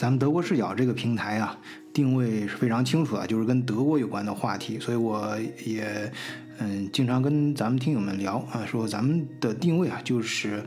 [0.00, 1.54] 咱们德国视角这个平台啊，
[1.92, 6.10] 定位是非常清楚的，就是跟德国有关的话题，所以我也
[6.58, 10.64] 嗯经常跟咱们听友们聊啊，说咱们的定位啊就是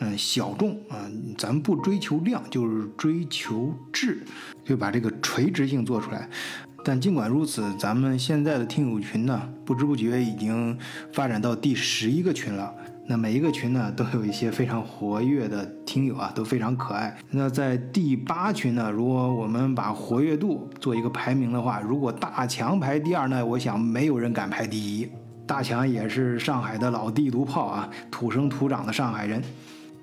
[0.00, 1.08] 嗯小众啊，
[1.38, 4.18] 咱们不追求量，就是追求质，
[4.66, 6.28] 就把这个垂直性做出来。
[6.84, 10.78] 但尽管如此，咱们现在的听友群呢，不知不觉已经
[11.10, 12.70] 发展到第十一个群了。
[13.06, 17.14] 那每一个群呢，都有一些非常活跃的听友啊，都非常可爱。
[17.30, 25.06] 那在第八群呢，如果我们把活跃度做一个排名的话，如果大强排第二呢，我想没有人敢排第一。
[25.46, 29.42] 大强也是上海的老地图炮啊，土生土长的上海人。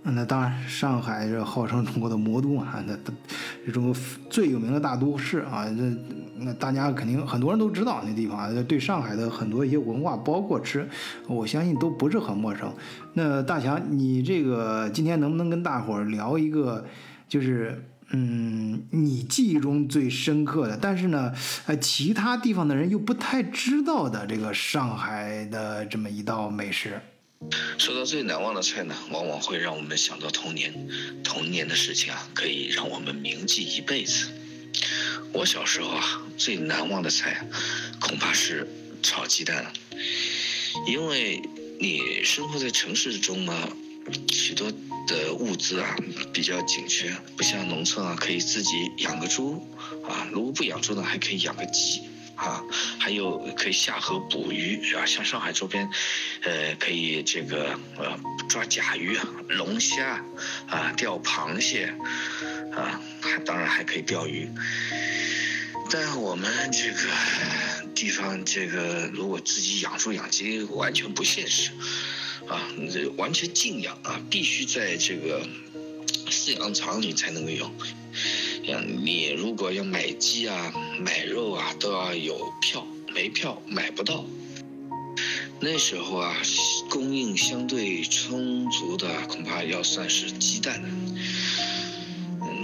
[0.03, 3.95] 那当然，上海是号称中国的魔都啊，那中国
[4.29, 5.95] 最有名的大都市啊，这
[6.43, 10.89] 那大家肯定很多人都知道那地方啊，对上海的很多一些文化，包括吃，
[11.27, 12.73] 我相信都不是很陌生。
[13.13, 16.83] 那大强，你这个今天能不能跟大伙儿聊一个，
[17.29, 21.31] 就是嗯，你记忆中最深刻的，但是呢，
[21.67, 26.99] 呃，其他地方的人又不太知道的这个上海的这么一道美食？
[27.77, 30.73] 说到最难忘的菜呢，往往会让我们想到童年，
[31.23, 34.27] 童年的事情啊，可以让我们铭记一辈子。
[35.33, 37.41] 我小时候啊，最难忘的菜啊，
[37.99, 38.67] 恐怕是
[39.01, 39.73] 炒鸡蛋了，
[40.87, 41.41] 因为
[41.79, 43.69] 你生活在城市中嘛，
[44.31, 44.71] 许多
[45.07, 45.95] 的物资啊
[46.31, 49.65] 比较紧缺，不像农村啊，可以自己养个猪
[50.07, 52.01] 啊，如果不养猪呢，还可以养个鸡。
[52.41, 52.63] 啊，
[52.99, 55.87] 还有可以下河捕鱼啊，像上海周边，
[56.41, 59.15] 呃，可以这个呃抓甲鱼、
[59.47, 60.25] 龙虾
[60.67, 61.93] 啊，钓螃蟹
[62.73, 64.49] 啊，还当然还可以钓鱼。
[65.91, 67.09] 但我们这个
[67.93, 71.69] 地方，这个如果自己养猪养鸡，完全不现实
[72.47, 72.59] 啊，
[72.91, 75.47] 这完全禁养啊，必须在这个
[76.27, 77.71] 饲养场里才能够用。
[79.03, 84.23] 你如果要买鸡啊、买肉啊，都要有票，没票买不到。
[85.59, 86.35] 那时候啊，
[86.89, 90.81] 供应相对充足的，恐怕要算是鸡蛋。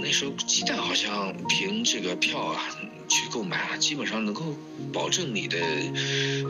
[0.02, 2.62] 那时候鸡蛋好像凭这个票啊
[3.08, 4.54] 去购买啊，基本上能够
[4.92, 5.58] 保证你的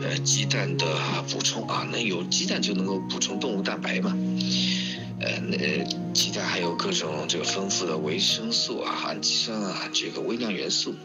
[0.01, 0.85] 呃鸡蛋的
[1.29, 4.15] 补充啊，那有鸡蛋就能够补充动物蛋白嘛。
[5.47, 10.95] 那鸡蛋还有各种这个丰富的维生素啊、氨基酸啊，这个微量元素。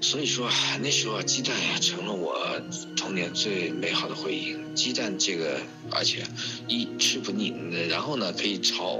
[0.00, 0.50] 所以说
[0.82, 2.60] 那时候鸡蛋呀成了我
[2.94, 4.56] 童年最美好的回忆。
[4.74, 5.58] 鸡蛋这个，
[5.90, 6.24] 而且
[6.68, 7.54] 一吃不腻，
[7.88, 8.98] 然后呢可以炒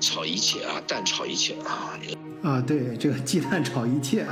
[0.00, 1.98] 炒一切啊，蛋炒一切啊。
[2.42, 4.26] 啊，对，这个鸡蛋炒一切，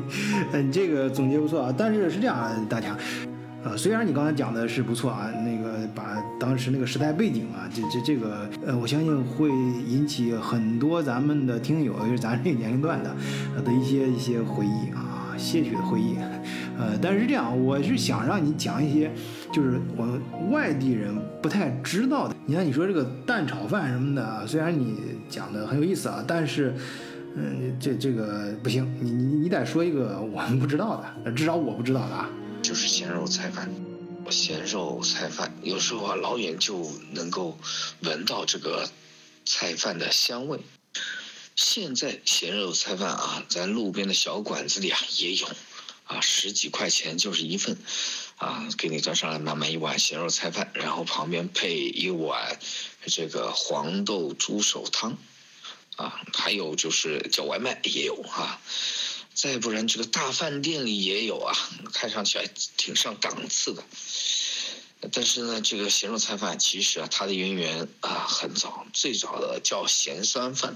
[0.54, 1.74] 嗯，这个总结不错啊。
[1.76, 2.96] 但是是这样，大强。
[3.66, 13.12] 呃，虽然你刚才讲的是不错啊，那个把当时那个时代背景啊，这这这个，呃，我相信会引起很多咱们的听友，就是咱这个年龄段的，
[13.64, 16.14] 的一些一些回忆啊，些许的回忆。
[16.78, 19.10] 呃，但是这样，我是想让你讲一些，
[19.52, 20.20] 就是我们
[20.52, 21.12] 外地人
[21.42, 22.36] 不太知道的。
[22.46, 24.94] 你看，你说这个蛋炒饭什么的，虽然你
[25.28, 26.72] 讲的很有意思啊，但是，
[27.34, 32.30] 嗯，这这个不行，你你你得说一个我们不知道的，至少我不知道的啊。
[32.66, 33.70] 就是鲜肉菜饭，
[34.28, 37.56] 鲜肉菜饭有时候啊，老远就能够
[38.00, 38.90] 闻到这个
[39.44, 40.58] 菜饭的香味。
[41.54, 45.46] 现在鲜肉菜饭啊，咱路边的小馆子里啊也有，
[46.06, 47.78] 啊十几块钱就是一份，
[48.38, 52.58] 啊给你端上来满满一碗咸肉菜饭，然后旁边配一碗
[53.06, 55.16] 这个黄豆猪手汤，
[55.94, 58.60] 啊还有就是叫外卖也有啊。
[59.36, 61.54] 再不然，这个大饭店里也有啊，
[61.92, 62.46] 看上去还
[62.78, 63.84] 挺上档次的。
[65.12, 70.74] 但是呢，这个咸肉菜饭其实啊，它的渊源啊很早，最早的叫咸酸饭。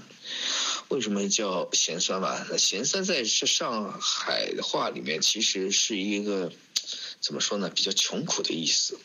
[0.89, 2.45] 为什么叫咸酸饭？
[2.51, 6.53] 那咸酸在是上海话里面，其实是一个
[7.19, 7.67] 怎么说呢？
[7.67, 8.99] 比较穷苦的意思。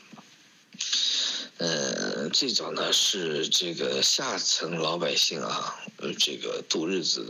[1.56, 5.75] 呃，最早呢是这个下层老百姓啊，
[6.19, 7.25] 这个度日子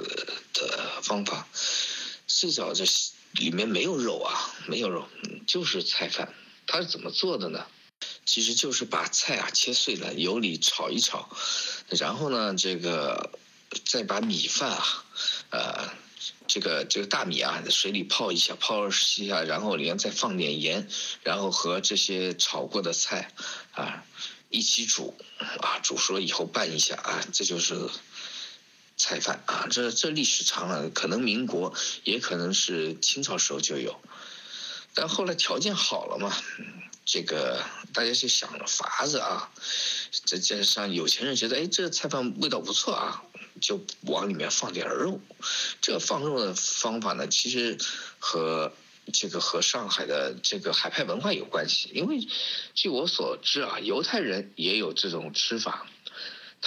[0.52, 1.46] 的方法。
[2.26, 2.84] 最早这
[3.32, 5.08] 里面没有肉啊，没有肉，
[5.46, 6.34] 就是菜饭。
[6.66, 7.64] 它是怎么做的呢？
[8.24, 11.28] 其实就是把菜啊切碎了，油里炒一炒，
[11.88, 13.30] 然后呢，这个
[13.84, 15.06] 再把米饭啊，
[15.50, 15.90] 呃，
[16.48, 20.88] 这个这个大米啊，在水里泡一下，泡一下，然后里面再放点盐，
[21.22, 23.32] 然后和这些炒过的菜
[23.72, 24.04] 啊
[24.50, 27.88] 一起煮，啊，煮熟了以后拌一下啊，这就是。
[28.96, 34.00] 菜饭啊，这这历史长了，可能民国，也可能是清朝时候就有，
[34.94, 36.34] 但后来条件好了嘛，
[37.04, 37.62] 这个
[37.92, 39.50] 大家就想了法子啊，
[40.24, 43.22] 再加上有钱人觉得，哎，这菜饭味道不错啊，
[43.60, 45.20] 就往里面放点肉。
[45.82, 47.76] 这放肉的方法呢，其实
[48.18, 48.72] 和
[49.12, 51.90] 这个和上海的这个海派文化有关系。
[51.92, 52.26] 因为
[52.74, 55.86] 据我所知啊，犹太人也有这种吃法。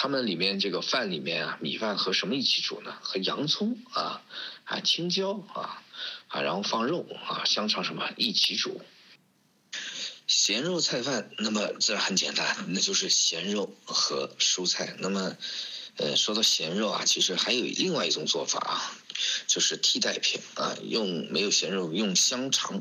[0.02, 2.96] 他们里面这个饭里面啊，米饭和什么一起煮呢？
[3.02, 4.22] 和洋葱啊、
[4.64, 5.84] 啊青椒啊、
[6.28, 8.80] 啊然后放肉啊、香肠什么一起煮。
[10.26, 14.96] 咸肉菜饭，那么这很简单，那就是咸肉和蔬菜。
[15.00, 15.36] 那么，
[15.96, 18.96] 呃，说到咸肉啊，其实还有另外一种做法啊，
[19.46, 22.80] 就是替代品啊，用没有咸肉，用香肠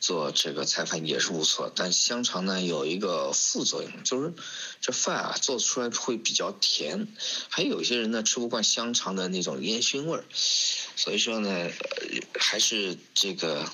[0.00, 1.70] 做这个菜饭也是不错。
[1.72, 4.32] 但香肠呢有一个副作用，就是
[4.80, 7.06] 这饭啊做出来会比较甜，
[7.48, 10.24] 还有些人呢吃不惯香肠的那种烟熏味儿，
[10.96, 11.70] 所以说呢，呃，
[12.40, 13.70] 还是这个。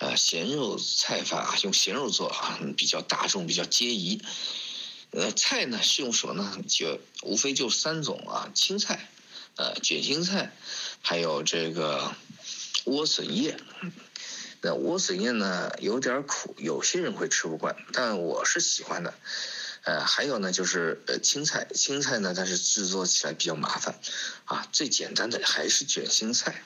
[0.00, 4.22] 呃，咸肉菜饭啊，用咸肉做啊，比较大众，比较皆宜。
[5.10, 6.56] 呃，菜呢是用什么呢？
[6.68, 9.10] 就无非就三种啊，青菜，
[9.56, 10.54] 呃，卷心菜，
[11.02, 12.14] 还有这个
[12.84, 13.58] 莴笋叶。
[14.60, 19.14] 那莴笋叶呢有点苦，有些人会吃不惯，但我是喜欢的。
[19.84, 23.98] 呃，还有呢就是呃青菜，青菜呢但是制作起来比较麻烦，
[24.44, 26.62] 啊，最简单的还是卷心菜。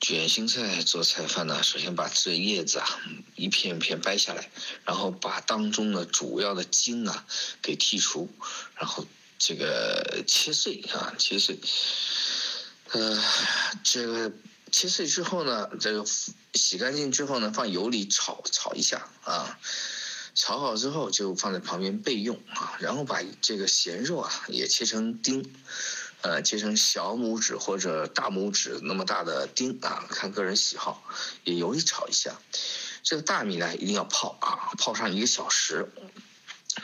[0.00, 2.86] 卷心菜做菜饭呢，首先把这叶子啊
[3.34, 4.50] 一片一片掰下来，
[4.84, 7.26] 然后把当中的主要的茎啊
[7.62, 8.28] 给剔除，
[8.76, 9.06] 然后
[9.38, 11.58] 这个切碎啊切碎，
[12.92, 13.22] 呃，
[13.82, 14.32] 这个
[14.70, 16.04] 切碎之后呢，这个
[16.54, 19.58] 洗干净之后呢，放油里炒炒一下啊，
[20.34, 25.52] 炒好之后就放在旁边备用啊，然后把这个咸肉啊也切成丁。
[26.22, 31.04] 呃，切成小拇指或者大拇指那么大的丁啊，看个人喜好，
[31.44, 32.34] 也油里炒一下。
[33.04, 35.88] 这个大米呢，一定要泡啊，泡上一个小时，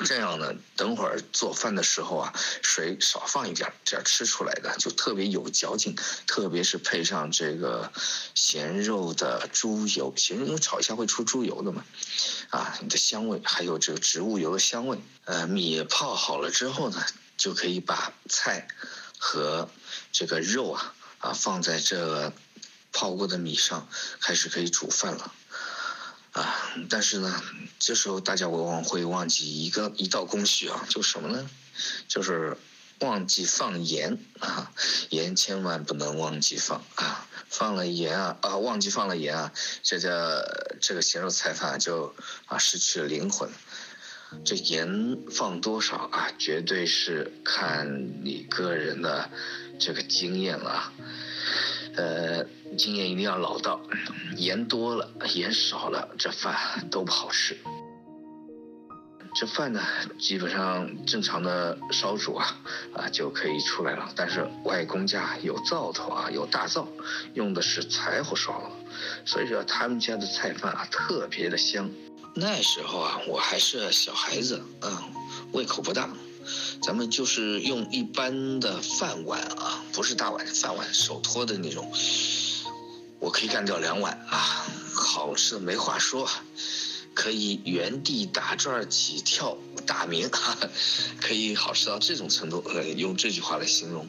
[0.05, 2.33] 这样呢，等会儿做饭的时候啊，
[2.63, 5.97] 水少放一点，这样吃出来的就特别有嚼劲。
[6.27, 7.93] 特别是配上这个
[8.35, 11.85] 咸肉的猪油，咸肉炒一下会出猪油的嘛，
[12.51, 14.99] 啊，你的香味还有这个植物油的香味。
[15.25, 17.05] 呃，米泡好了之后呢，
[17.37, 18.69] 就可以把菜。
[19.25, 19.71] 和
[20.11, 22.33] 这个肉啊啊放在这
[22.91, 23.89] 泡过的米上，
[24.21, 25.33] 开始可以煮饭了
[26.33, 26.73] 啊！
[26.89, 27.43] 但是呢，
[27.79, 31.49] 这时候大家往往会忘记一个一道工序啊，就什么呢？
[32.09, 32.57] 就是
[33.01, 34.73] 忘记放盐啊！
[35.11, 37.27] 盐千万不能忘记放啊！
[37.49, 39.53] 放了盐啊啊，忘记放了盐啊，
[39.83, 42.15] 这个这个咸肉菜饭就
[42.47, 43.51] 啊失去了灵魂。
[44.47, 46.31] 这盐放多少啊？
[46.39, 49.31] 绝对是看你个人的
[49.79, 50.93] 这个经验了啊，
[51.97, 52.45] 呃，
[52.77, 53.81] 经验一定要老道，
[54.37, 57.57] 盐多了，盐少了，这饭都不好吃。
[59.35, 59.81] 这饭呢，
[60.19, 62.61] 基本上正常的烧煮啊，
[62.95, 64.13] 啊就可以出来了。
[64.15, 66.87] 但是外公家有灶头啊，有大灶，
[67.33, 68.71] 用的是柴火烧了，
[69.25, 71.89] 所以说他们家的菜饭啊特别的香。
[72.35, 74.91] 那时候啊，我还是小孩子，嗯，
[75.53, 76.11] 胃口不大，
[76.83, 81.93] 咱们就是用一般的饭碗啊，不是大碗，饭碗手托的那种，
[83.19, 86.29] 我可以干掉两碗啊，好吃的没话说，
[87.15, 89.57] 可以原地打转起跳
[89.87, 90.31] 打鸣，
[91.21, 94.07] 可以好吃到这种程度，呃，用这句话来形容。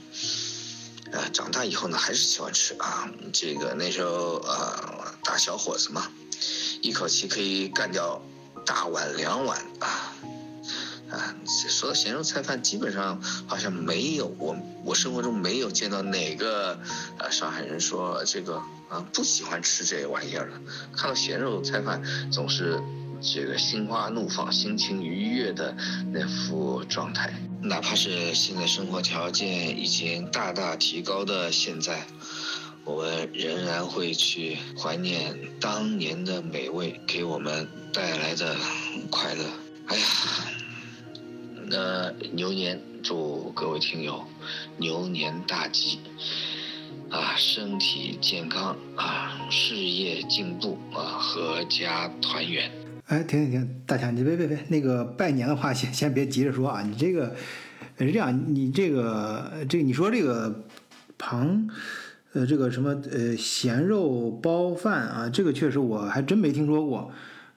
[1.12, 6.10] 啊，长大以后呢，还是喜欢吃啊，这个那时候啊，大小伙子嘛。
[6.82, 8.22] 一口气可以干掉
[8.66, 10.03] 大碗两碗啊
[11.46, 16.80] 说到咸肉菜饭，基本上好像没有我我生活中没有见到哪个
[17.18, 18.58] 啊上海人说这个
[18.90, 20.62] 啊不喜欢吃这玩意儿的。
[20.96, 22.80] 看到咸肉菜饭，总是
[23.22, 25.76] 这个心花怒放、心情愉悦的
[26.12, 27.34] 那副状态。
[27.62, 32.06] 哪怕是现在生活条件已经大大提高的现在。
[32.86, 38.58] 我们仍然会去怀念当年的美味给我们带来的
[39.10, 39.46] 快乐。
[39.88, 40.06] 哎呀，
[41.70, 44.24] 那牛年祝各位听友
[44.78, 46.00] 牛年大吉
[47.10, 52.72] 啊，身体健康啊，事业进步啊，阖家团圆。
[53.08, 57.36] 哎，停停停，大强，你别别别，那个拜年的话先先别急着说啊，你这个
[57.98, 60.64] 是这样，你这个这你说这个
[61.18, 61.70] 庞。
[62.36, 67.12] 呃，这个什么呃咸肉包饭啊，这个确实我还真没听说过。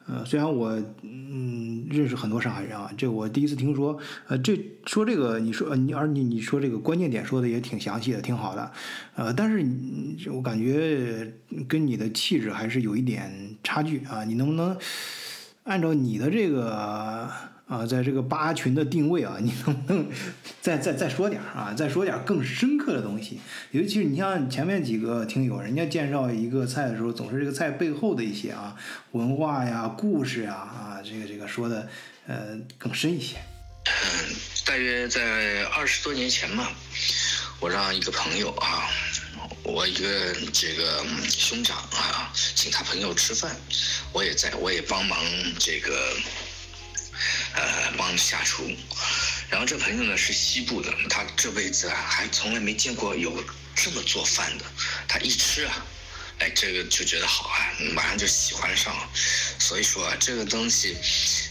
[0.08, 0.70] 呃，虽然我
[1.02, 3.98] 嗯认识很多上海人啊，这我第一次听说。
[4.28, 8.70] 呃，这说这个你说你而你你说这个关键点说的也挺详细的，挺好的。
[9.16, 11.32] 呃，但是我感觉
[11.66, 14.22] 跟你的气质还是有一点差距啊。
[14.24, 14.76] 你能不能
[15.64, 17.28] 按照你的这个
[17.66, 20.08] 啊，在这个八群的定位啊，你能不能
[20.60, 21.74] 再再再说点啊？
[21.76, 23.40] 再说点更深刻的东西？
[23.72, 28.76] 尤其是你像前面几个听友，人家介绍一个菜的时候，总是这个菜背后的一些啊
[29.10, 31.88] 文化呀、故事呀啊，这个这个说的
[32.28, 33.36] 呃更深一些。
[33.84, 36.68] 嗯，大约在二十多年前嘛，
[37.58, 38.86] 我让一个朋友啊，
[39.64, 43.50] 我一个这个兄长啊，请他朋友吃饭，
[44.12, 45.18] 我也在，我也帮忙
[45.58, 45.92] 这个。
[48.16, 48.70] 下厨，
[49.48, 53.44] 然后这朋友呢是西部的，他这辈子啊还从来没见过有
[53.74, 54.64] 这么做饭的，
[55.06, 55.86] 他一吃啊。
[56.38, 59.08] 哎，这个就觉得好啊，马上就喜欢上了。
[59.58, 60.94] 所以说啊，这个东西，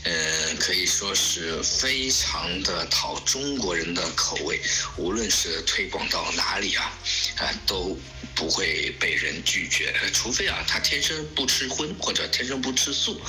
[0.03, 4.61] 呃，可以说是非常的讨中国人的口味。
[4.95, 6.93] 无论是推广到哪里啊，
[7.37, 7.99] 啊，都
[8.35, 9.91] 不会被人拒绝。
[10.13, 13.19] 除非啊，他天生不吃荤或者天生不吃素，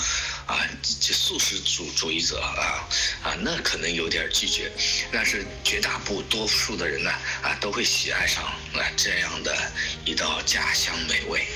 [0.47, 0.65] 啊，
[1.00, 2.87] 这素食主主义者啊，
[3.23, 4.71] 啊，那可能有点拒绝。
[5.12, 7.11] 但是绝大部多数的人呢，
[7.43, 9.57] 啊，都会喜爱上啊这样的
[10.05, 11.47] 一道家乡美味。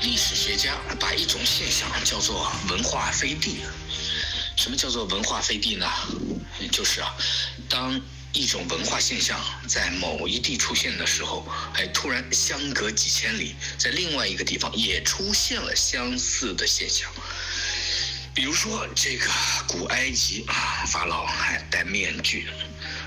[0.00, 3.60] 历史学家把一种现象叫做文化飞地。
[4.56, 5.88] 什么叫做文化飞地呢？
[6.70, 7.14] 就是啊，
[7.68, 8.00] 当
[8.32, 17.10] 一种文化现象在某一地出现的时候，哎，突然相隔几千里，在另外一个地方也出现了相似的现象。
[18.34, 19.28] 比如说这个
[19.68, 22.48] 古埃及啊，法老还戴面具。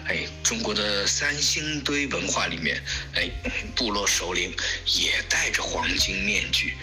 [0.08, 2.79] 哎，中国的三星堆文化里面，
[3.15, 3.27] 哎，
[3.75, 4.55] 部落首领
[4.86, 6.77] 也戴着黄金面具，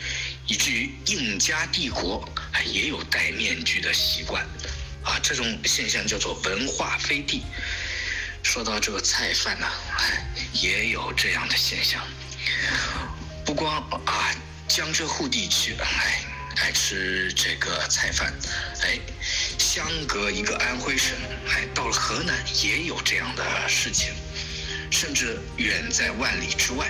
[0.49, 4.45] 以至于印加帝国哎也有戴面具的习惯，
[5.05, 7.43] 啊，这种现象叫做文化飞地。
[8.43, 9.67] 说到这个菜饭呢，
[10.53, 12.03] 也有这样的现象，
[13.45, 14.35] 不光啊
[14.69, 16.25] 江浙沪地区，哎。
[16.57, 18.31] 爱吃这个菜饭，
[18.83, 18.99] 哎，
[19.59, 21.17] 相隔一个安徽省，
[21.49, 24.13] 哎，到了河南也有这样的事情，
[24.91, 26.87] 甚至远在万里之外。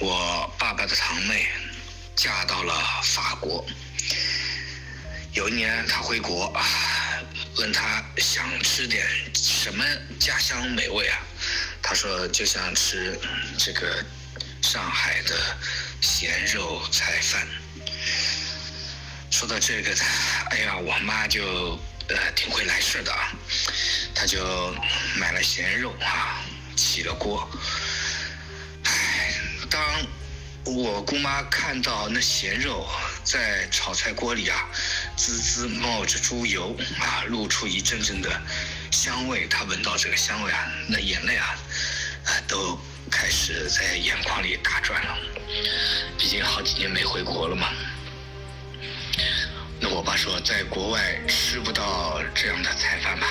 [0.00, 1.46] 我爸爸的堂妹
[2.16, 2.74] 嫁到了
[3.04, 3.64] 法国，
[5.32, 6.60] 有一年她回国啊，
[7.56, 9.84] 问他想吃点什么
[10.18, 11.18] 家乡美味啊？
[11.82, 13.18] 他说就想吃
[13.58, 14.04] 这个
[14.62, 15.56] 上海的。
[16.04, 17.48] 咸肉菜饭。
[19.30, 19.90] 说到这个，
[20.50, 23.32] 哎呀，我妈就呃挺会来事的啊，
[24.14, 24.70] 她就
[25.16, 26.44] 买了咸肉啊，
[26.76, 27.48] 起了锅。
[28.82, 29.34] 哎，
[29.70, 29.82] 当
[30.66, 32.86] 我姑妈看到那咸肉
[33.24, 34.68] 在炒菜锅里啊，
[35.16, 38.30] 滋滋冒着猪油啊，露出一阵阵的
[38.90, 41.56] 香味，他闻到这个香味啊，那眼泪啊，
[42.24, 42.78] 啊都。
[43.10, 45.18] 开始在眼眶里打转了，
[46.18, 47.68] 毕竟好几年没回国了嘛。
[49.78, 53.26] 那我爸说，在国外吃不到这样的菜饭吧？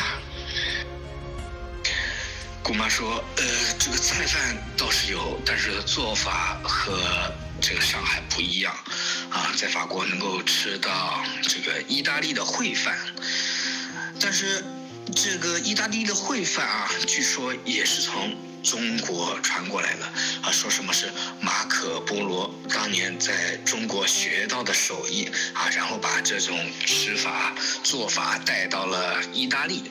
[2.61, 3.43] 姑妈说，呃，
[3.79, 8.73] 这个菜饭倒是有，但是做法和这个上海不一样。
[9.55, 12.97] 在法国能够吃到这个意大利的烩饭，
[14.19, 14.63] 但是
[15.15, 18.35] 这个意大利的烩饭啊，据说也是从。
[18.63, 20.05] 中国传过来的
[20.41, 27.53] 啊，说什么是马可波罗当年在中国学到的手艺啊，然后把这种吃法
[27.83, 29.83] 做法带到了意大利，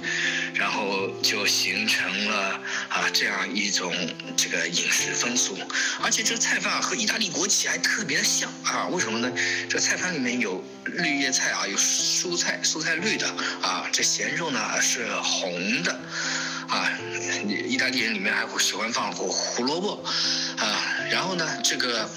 [0.54, 3.92] 然后就形成了啊这样一种
[4.36, 5.56] 这个饮食风俗，
[6.02, 9.30] 而且这菜饭和意大利国旗还特别的像啊，为什么呢？
[9.68, 13.28] 这菜饭里面有绿叶菜啊，有蔬菜，蔬菜绿的
[13.60, 16.00] 啊，这咸肉呢是红的。
[16.72, 16.88] 啊，
[17.68, 20.02] 意大利人里面还会喜欢放胡胡萝卜，
[20.56, 22.08] 啊，然后呢，这个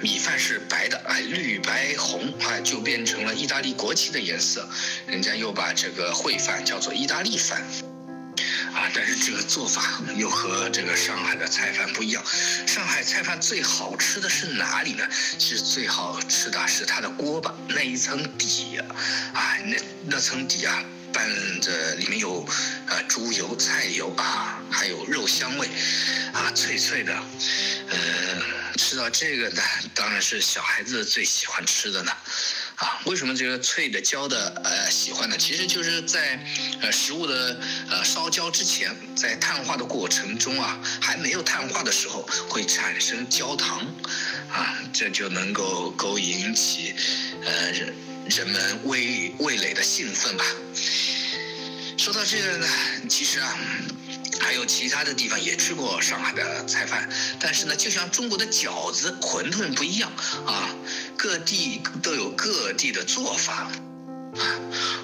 [0.00, 4.68] 米饭是白的，哎，绿白红，啊，就变成了意大利国旗的颜色。
[5.08, 7.60] 人家又把这个烩饭叫做意大利饭，
[8.72, 12.22] 啊，但是这个做法又和这个上海的菜饭不一样。
[12.64, 15.04] 上海菜饭最好吃的是哪里呢？
[15.36, 18.78] 其实最好吃的是它的锅巴那一层底，
[19.34, 20.84] 啊，那那层底啊。
[21.16, 21.26] 拌
[21.62, 22.46] 着里面有，
[22.88, 25.66] 呃，猪油、菜油啊，还有肉香味，
[26.34, 27.14] 啊，脆脆的，
[27.88, 27.96] 呃，
[28.76, 29.62] 吃到这个呢，
[29.94, 32.12] 当然是小孩子最喜欢吃的呢，
[32.74, 35.38] 啊，为什么这个脆的、焦的，呃，喜欢呢？
[35.38, 36.38] 其实就是在，
[36.82, 37.58] 呃，食物的
[37.88, 43.78] 呃烧焦之前，在碳化的过程中啊，还没有碳化的时候会产生焦糖，
[44.50, 46.94] 啊，这就能够勾引起，
[47.42, 47.72] 呃。
[48.28, 50.44] 人们味味蕾的兴奋吧。
[51.96, 52.66] 说到这个呢，
[53.08, 53.56] 其实啊，
[54.40, 60.10] 还有其他的地方也吃过上海的菜饭，但是呢，就像中国的饺子、馄饨不一样
[60.46, 60.68] 啊，
[61.16, 63.70] 各地都有各地的做法。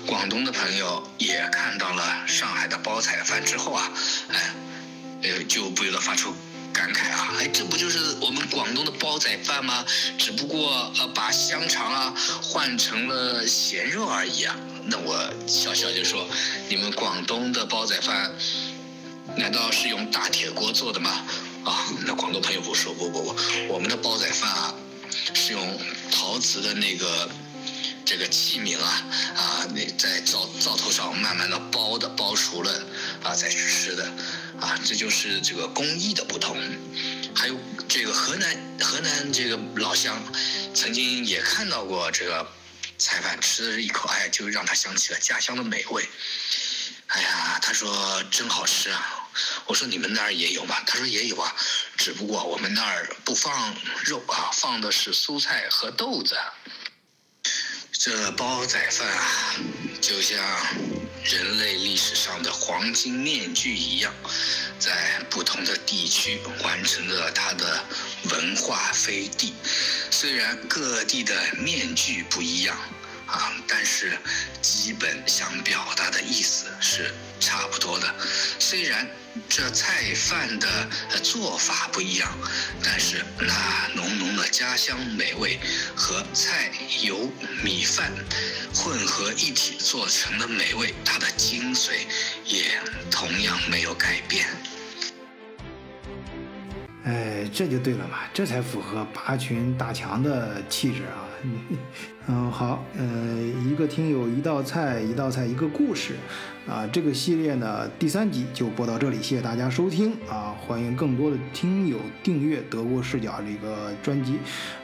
[0.06, 3.90] 广东的朋友也看到了上海的包菜饭之后啊，
[4.28, 4.54] 哎，
[5.22, 6.34] 呃，就不由得发出
[6.72, 9.84] 感慨啊，哎，这不就是我们广东的煲仔饭吗？
[10.18, 14.56] 只不过呃，把香肠啊换成了咸肉而已啊。
[14.86, 16.26] 那我笑笑就说，
[16.68, 18.32] 你们广东的煲仔饭
[19.36, 21.24] 难道是用大铁锅做的吗？
[21.64, 23.36] 啊，那广东朋友不说，不不不，
[23.68, 24.74] 我们的煲仔饭啊
[25.34, 25.78] 是用
[26.10, 27.28] 陶瓷的那个。
[28.04, 32.70] 这个器皿啊啊，那在灶灶头上慢慢的煲的，煲熟了
[33.22, 34.04] 啊再去吃的，
[34.60, 36.56] 啊，这就是这个工艺的不同。
[37.34, 40.22] 还有这个河南河南这个老乡，
[40.74, 42.46] 曾经也看到过这个
[42.98, 46.08] 菜饭，吃了一口，哎，就让他想起了家乡的美味。
[47.08, 49.28] 哎呀，他说真好吃啊！
[49.66, 50.76] 我说你们那儿也有吗？
[50.86, 51.54] 他说也有啊，
[51.96, 56.36] 只不过我们那儿不放肉啊，放的是蔬菜和豆子。
[57.92, 59.54] 这煲仔饭啊，
[60.00, 60.38] 就像
[61.24, 64.12] 人类历史上的黄金面具一样，
[64.78, 67.84] 在不同的地区完成了它的
[68.30, 69.54] 文化飞地。
[70.10, 72.76] 虽然各地的面具不一样。
[73.24, 74.18] 啊，但是
[74.60, 78.14] 基本想表达的意思是差不多的。
[78.58, 79.08] 虽然
[79.48, 80.88] 这菜饭的
[81.22, 82.30] 做法不一样，
[82.82, 85.58] 但是那浓浓的家乡美味
[85.94, 86.70] 和菜
[87.02, 87.30] 油
[87.62, 88.12] 米饭
[88.74, 92.06] 混合一体做成的美味，它的精髓
[92.44, 92.78] 也
[93.10, 94.46] 同样没有改变。
[97.04, 101.26] 哎，这就对了嘛，这才符合八群大强的气质啊！
[102.28, 106.14] 嗯，好，嗯，一个听友一道菜，一道菜一个故事，
[106.68, 110.54] 啊，这个系列呢第三集就播到这里，谢谢大家收听啊！
[110.60, 114.38] 欢迎更多的听友订阅德国视角这个专辑，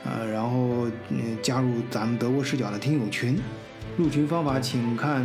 [0.05, 3.39] 呃，然后嗯加入咱们德国视角的听友群，
[3.97, 5.25] 入群方法请看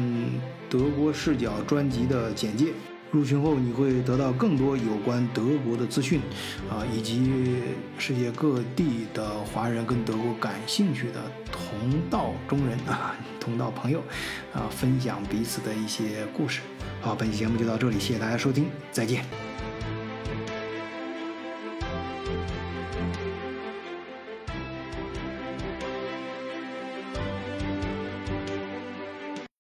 [0.70, 2.68] 德国视角专辑的简介。
[3.14, 6.20] 入群后，你会得到更多有关德国的资讯，
[6.68, 7.32] 啊，以及
[8.00, 11.62] 世界各地的华人跟德国感兴趣的同
[12.10, 14.02] 道中人啊， 同道朋友，
[14.52, 16.62] 啊，分享彼此的一些故事。
[17.02, 19.53] 好，本期节目就到这里，谢谢大家收听，再见。